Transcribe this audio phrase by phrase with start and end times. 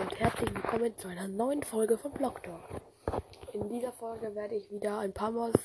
[0.00, 2.40] Und herzlich willkommen zu einer neuen Folge von Block.
[3.52, 5.60] In dieser Folge werde ich wieder ein paar Mobs,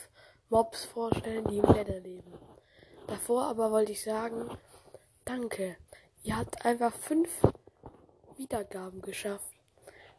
[0.49, 2.31] Mobs vorstellen, die im Nether leben.
[3.07, 4.55] Davor aber wollte ich sagen,
[5.25, 5.77] danke.
[6.21, 7.27] Ihr habt einfach fünf
[8.37, 9.51] Wiedergaben geschafft.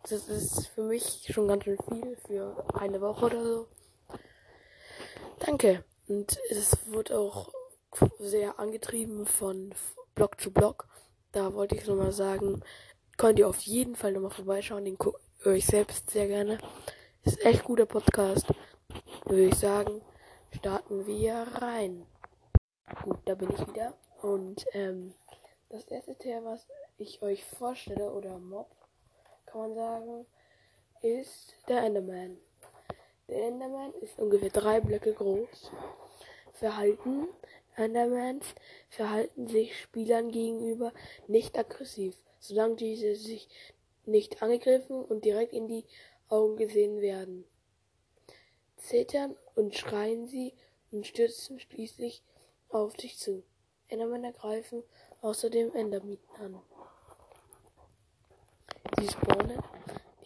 [0.02, 3.68] Das ist für mich schon ganz schön viel für eine Woche oder so.
[5.38, 5.84] Danke.
[6.08, 7.52] Und es wird auch
[8.18, 9.72] sehr angetrieben von
[10.16, 10.88] Block zu Block.
[11.30, 12.64] Da wollte ich nochmal sagen,
[13.20, 14.86] könnt ihr auf jeden Fall nochmal vorbeischauen.
[14.86, 14.96] Den
[15.42, 16.56] höre ich selbst sehr gerne.
[17.22, 18.46] Ist echt guter Podcast.
[19.26, 20.00] Würde ich sagen,
[20.56, 22.06] starten wir rein.
[23.04, 23.92] Gut, da bin ich wieder.
[24.22, 25.12] Und ähm,
[25.68, 28.70] das erste Tier, was ich euch vorstelle, oder Mob,
[29.44, 30.26] kann man sagen,
[31.02, 32.38] ist der Enderman.
[33.28, 35.70] Der Enderman ist ungefähr drei Blöcke groß.
[36.54, 37.28] Verhalten
[37.76, 38.46] Endermans
[38.88, 40.92] verhalten sich Spielern gegenüber
[41.28, 43.48] nicht aggressiv, solange diese sich
[44.06, 45.84] nicht angegriffen und direkt in die
[46.28, 47.44] Augen gesehen werden.
[48.76, 50.54] Zittern und schreien sie
[50.90, 52.22] und stürzen schließlich
[52.70, 53.44] auf dich zu.
[53.88, 54.82] Endermänner greifen
[55.20, 56.60] außerdem Endermieten an.
[58.98, 59.62] Sie spawnen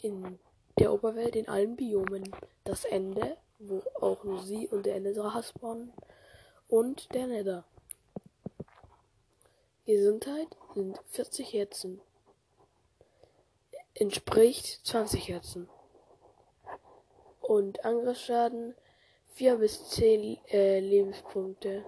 [0.02, 0.38] in
[0.78, 2.34] der Oberwelt in allen Biomen.
[2.64, 5.92] Das Ende, wo auch nur sie und der Enderdrache spawnen,
[6.68, 7.64] und der Nether.
[9.86, 12.00] Gesundheit sind 40 Herzen.
[13.94, 15.68] Entspricht 20 Herzen.
[17.40, 18.74] Und Angriffsschaden
[19.34, 21.84] 4 bis 10 äh, Lebenspunkte.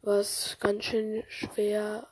[0.00, 2.08] Was ganz schön schwer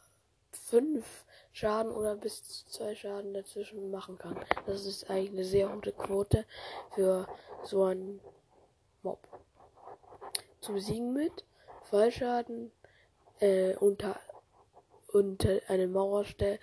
[0.50, 4.38] 5 Schaden oder bis 2 Schaden dazwischen machen kann.
[4.66, 6.44] Das ist eigentlich eine sehr gute Quote
[6.94, 7.26] für
[7.64, 8.20] so einen
[9.02, 9.26] Mob.
[10.60, 11.46] Zu besiegen mit
[11.84, 12.72] Fallschaden
[13.40, 14.20] äh, unter,
[15.16, 16.60] unter eine Mauer stellt,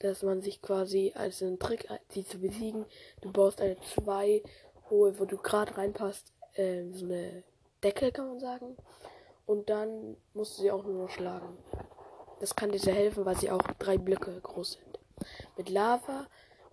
[0.00, 2.84] dass man sich quasi als einen Trick, sie zu besiegen,
[3.22, 4.42] du baust eine zwei
[4.90, 7.42] hohe, wo du gerade reinpasst, äh, so eine
[7.82, 8.76] Decke kann man sagen.
[9.46, 11.56] Und dann musst du sie auch nur noch schlagen.
[12.40, 14.98] Das kann dir sehr helfen, weil sie auch drei Blöcke groß sind.
[15.56, 16.26] Mit Lava,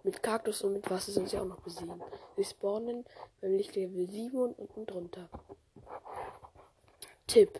[0.03, 2.01] mit Kaktus und mit Wasser sind sie auch noch besiegen.
[2.35, 3.05] Sie spawnen
[3.39, 5.29] beim Lichtlevel 7 und unten drunter.
[7.27, 7.59] Tipp.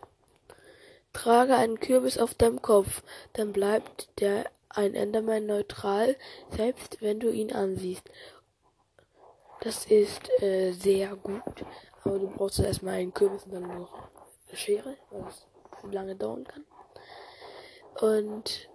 [1.14, 3.02] Trage einen Kürbis auf deinem Kopf,
[3.32, 6.16] dann bleibt der ein Enderman neutral,
[6.50, 8.02] selbst wenn du ihn ansiehst.
[9.62, 11.64] Das ist äh, sehr gut,
[12.02, 14.10] aber du brauchst erstmal einen Kürbis und dann noch
[14.48, 15.46] eine Schere, weil das
[15.90, 16.66] lange dauern kann.
[18.00, 18.68] Und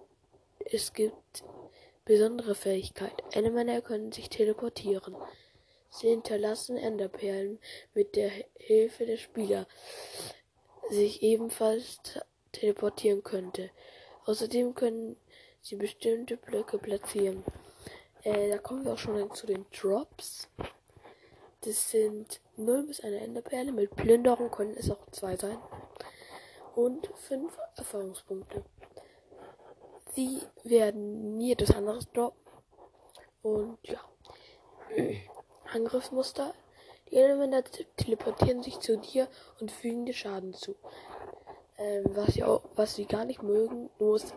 [0.65, 1.43] es gibt
[2.05, 3.23] besondere Fähigkeit.
[3.31, 5.15] Endermänner können sich teleportieren.
[5.91, 7.59] Sie hinterlassen Enderperlen
[7.93, 9.67] mit der Hilfe der Spieler
[10.89, 11.99] sich ebenfalls
[12.51, 13.69] teleportieren könnte.
[14.25, 15.17] Außerdem können
[15.61, 17.43] sie bestimmte Blöcke platzieren.
[18.23, 20.49] Äh, da kommen wir auch schon zu den Drops.
[21.61, 23.71] Das sind 0 bis eine Enderperle.
[23.71, 25.57] Mit Plünderung können es auch 2 sein.
[26.75, 28.63] Und 5 Erfahrungspunkte.
[30.13, 32.41] Sie werden nie etwas anderes droppen.
[33.41, 33.99] Und ja.
[35.73, 36.53] Angriffsmuster.
[37.09, 39.27] Die Elemente teleportieren sich zu dir
[39.59, 40.75] und fügen dir Schaden zu.
[41.79, 44.35] Ähm, was sie auch, was sie gar nicht mögen, du musst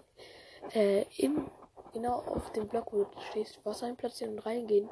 [0.75, 1.50] äh, in,
[1.92, 4.88] genau auf dem Block, wo du stehst, Wasser einplatzieren und reingehen,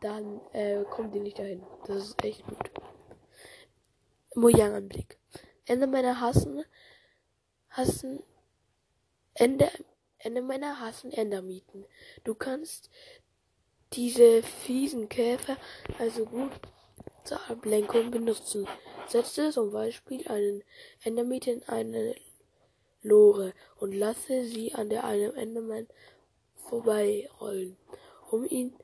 [0.00, 1.62] dann äh, kommen die nicht dahin.
[1.86, 2.70] Das ist echt gut.
[4.36, 5.18] Mojang-Anblick.
[5.66, 6.64] Endermänner hassen,
[7.70, 8.22] hassen,
[9.34, 9.70] Ender,
[10.18, 11.84] Endermänner hassen Endermieten.
[12.22, 12.90] Du kannst
[13.92, 15.56] diese fiesen Käfer
[15.98, 16.52] also gut
[17.30, 18.66] zur Ablenkung benutzen.
[19.06, 20.64] Setze zum Beispiel einen
[21.04, 22.16] Endermite in eine
[23.02, 25.86] Lore und lasse sie an der einem Enderman
[26.56, 27.76] vorbeirollen,
[28.32, 28.74] um ihn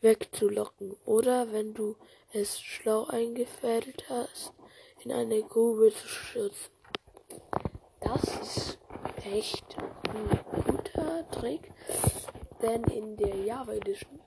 [0.00, 0.96] wegzulocken.
[1.04, 1.96] Oder wenn du
[2.32, 4.54] es schlau eingefädelt hast,
[5.04, 6.70] in eine Grube zu schützen.
[8.00, 8.78] Das ist
[9.30, 11.70] echt ein guter Trick,
[12.62, 14.20] denn in der Java Edition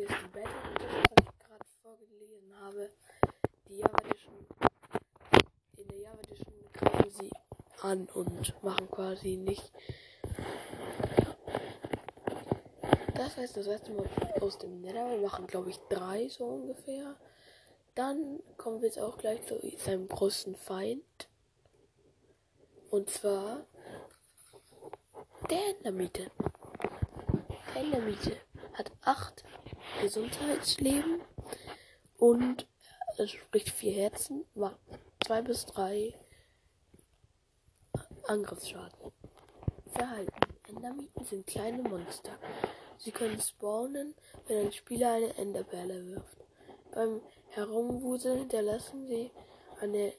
[0.00, 0.50] jetzt die Beta,
[0.80, 2.90] was ich gerade vorgelesen habe.
[3.68, 4.46] Die Java Edition,
[5.76, 7.30] in der Java Edition greifen sie
[7.84, 9.72] an und machen quasi nicht.
[13.14, 14.08] Das heißt, das erste Mal
[14.40, 15.10] aus dem Nether.
[15.10, 17.16] Wir machen, glaube ich, drei so ungefähr.
[17.94, 21.28] Dann kommen wir jetzt auch gleich zu seinem großen Feind.
[22.90, 23.66] Und zwar
[25.50, 26.30] der Endermiete.
[27.74, 28.36] Der Endermiete
[28.74, 29.44] hat acht
[30.00, 31.20] Gesundheitsleben
[32.18, 32.66] und
[33.18, 34.44] also sprich vier Herzen,
[35.24, 36.14] zwei bis drei
[38.30, 39.10] Angriffsschaden.
[39.92, 40.30] Verhalten.
[40.68, 42.38] Endermiten sind kleine Monster.
[42.96, 44.14] Sie können spawnen,
[44.46, 46.36] wenn ein Spieler eine Enderperle wirft.
[46.92, 49.32] Beim Herumwuseln hinterlassen sie
[49.80, 50.12] eine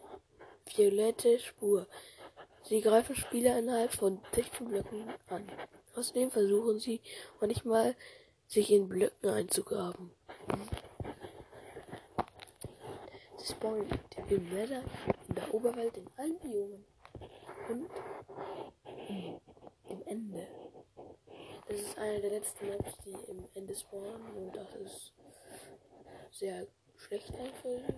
[0.76, 1.88] violette Spur.
[2.64, 5.50] Sie greifen Spieler innerhalb von dichten Blöcken an.
[5.96, 7.00] Außerdem versuchen sie
[7.40, 7.96] manchmal,
[8.46, 10.12] sich in Blöcken einzugraben.
[13.38, 13.88] Sie spawnen
[14.28, 14.84] im Nether,
[15.30, 16.84] in der Oberwelt, in allen Biomen
[17.70, 17.90] und
[19.90, 20.48] im Ende.
[21.68, 25.14] Das ist eine der letzten Maps, die im Ende spawnen und das ist
[26.32, 26.68] sehr
[26.98, 27.96] schlecht einfällt.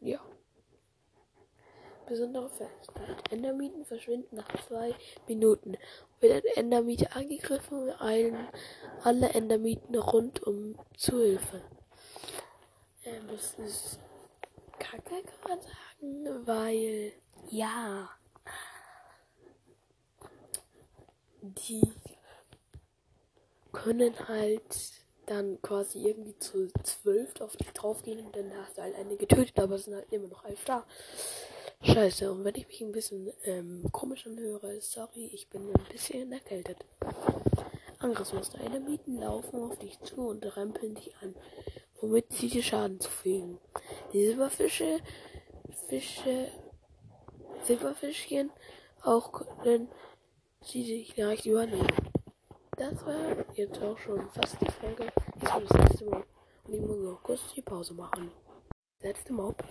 [0.00, 0.20] Ja.
[2.06, 3.32] Besondere Fähigkeit.
[3.32, 4.94] Endermieten verschwinden nach zwei
[5.26, 5.76] Minuten.
[6.20, 8.48] Wird ein Endermiete angegriffen, eilen
[9.02, 11.62] alle Endermieten rundum zu Hilfe.
[13.04, 14.00] Ähm, das ist
[14.78, 17.12] kacke, kann man sagen, weil,
[17.48, 18.10] ja,
[21.54, 21.92] die
[23.72, 24.92] können halt
[25.26, 29.58] dann quasi irgendwie zu zwölf auf dich draufgehen und dann hast du halt eine getötet,
[29.58, 30.84] aber es sind halt immer noch elf da.
[31.82, 36.32] Scheiße, und wenn ich mich ein bisschen ähm, komisch anhöre, sorry, ich bin ein bisschen
[36.32, 36.78] erkältet.
[37.98, 38.58] Angriffsmuster.
[38.80, 41.34] Mieten laufen auf dich zu und rempeln dich an,
[42.00, 43.58] womit sie dir Schaden zufügen.
[44.12, 45.00] Die Silberfische,
[45.88, 46.48] Fische,
[47.64, 48.50] Silberfischchen
[49.02, 49.88] auch können
[50.66, 51.86] sie sich leicht übernehmen.
[52.76, 55.04] Das war jetzt auch schon fast die Folge.
[55.40, 56.24] Jetzt kommt das letzte Mal.
[56.64, 58.30] Und ich muss noch kurz die Pause machen.
[58.98, 59.62] Das letzte Mob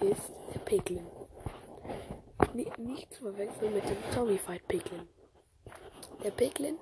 [0.00, 1.06] ist der Piglin
[2.54, 5.08] nicht, nicht zu verwechseln mit dem Zombie-Fight Piglin.
[6.22, 6.78] Der Piglin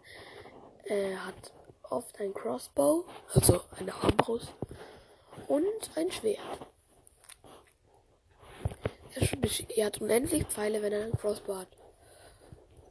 [0.85, 1.53] äh, hat
[1.83, 3.05] oft ein Crossbow,
[3.35, 4.55] also eine Armbrust
[5.47, 6.39] und ein Schwert.
[9.77, 11.69] Er hat unendlich Pfeile, wenn er einen Crossbow hat.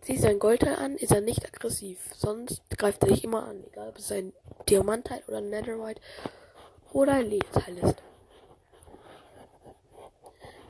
[0.07, 1.99] Zieht sein Goldteil an, ist er nicht aggressiv.
[2.15, 4.31] Sonst greift er dich immer an, egal ob es ein
[4.69, 5.99] Diamantteil oder ein Netherite
[6.93, 7.95] oder ein Lederteil ist.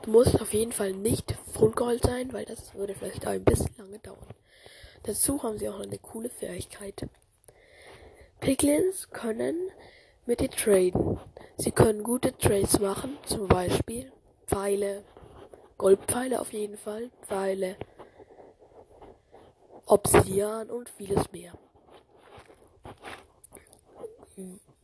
[0.02, 4.00] Du musst auf jeden Fall nicht Fundgold sein, weil das würde vielleicht ein bisschen lange
[4.00, 4.26] dauern.
[5.04, 7.06] Dazu haben sie auch eine coole Fähigkeit.
[8.40, 9.70] Piglins können
[10.26, 11.20] mit dir traden.
[11.58, 14.10] Sie können gute Trades machen, zum Beispiel
[14.48, 15.04] Pfeile,
[15.76, 17.76] Goldpfeile auf jeden Fall, Pfeile,
[19.90, 21.54] Obsidian und vieles mehr.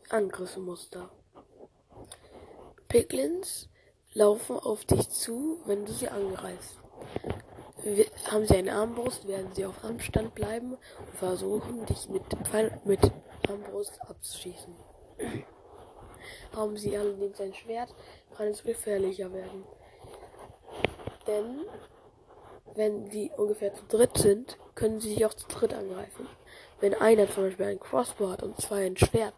[0.09, 1.11] Angriffsmuster.
[2.89, 3.69] Piglins
[4.15, 6.81] laufen auf dich zu, wenn du sie angreifst.
[8.31, 13.13] Haben sie eine Armbrust, werden sie auf Anstand bleiben und versuchen, dich mit, Pfeil, mit
[13.47, 14.75] Armbrust abzuschießen.
[16.57, 17.95] Haben sie allerdings ein Schwert,
[18.35, 19.65] kann es gefährlicher werden.
[21.27, 21.67] Denn
[22.75, 26.27] wenn sie ungefähr zu dritt sind, können sie sich auch zu dritt angreifen.
[26.81, 29.35] Wenn einer zum Beispiel ein Crossbow hat und zwei ein Schwert,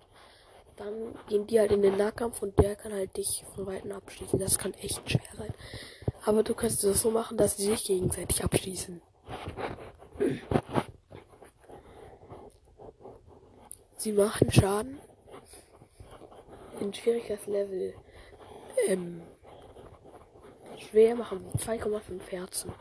[0.77, 4.39] dann gehen die halt in den Nahkampf und der kann halt dich von Weitem abschießen.
[4.39, 5.55] Das kann echt schwer sein.
[6.25, 9.01] Aber du kannst es so machen, dass sie sich gegenseitig abschießen.
[13.97, 14.99] Sie machen Schaden
[16.81, 17.95] in Schwierigkeitslevel
[18.89, 19.23] ähm,
[20.79, 22.73] schwer machen sie 2,5 Herzen.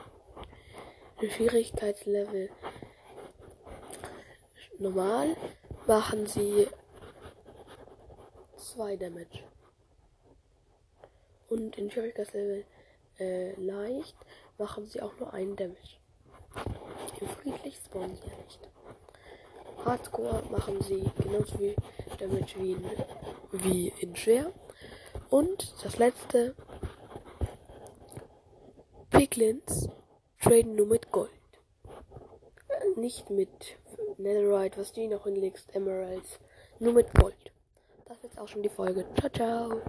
[1.29, 2.49] Schwierigkeitslevel
[4.77, 5.35] normal
[5.87, 6.67] machen sie
[8.57, 9.43] 2 Damage.
[11.47, 12.65] Und in Schwierigkeitslevel
[13.19, 14.15] äh, leicht
[14.57, 15.97] machen sie auch nur einen Damage.
[17.21, 18.59] In friedlich spawnen sie nicht.
[19.85, 21.75] Hardcore machen sie genauso viel
[22.19, 22.89] Damage wie in,
[23.51, 24.51] wie in schwer.
[25.29, 26.55] Und das letzte.
[29.11, 29.87] Piglins
[30.45, 31.31] traden nur mit Gold.
[32.95, 33.77] Nicht mit
[34.17, 36.39] Netherite, was du noch hinlegst, Emeralds.
[36.79, 37.51] Nur mit Gold.
[38.05, 39.05] Das ist jetzt auch schon die Folge.
[39.15, 39.81] Ciao, ciao.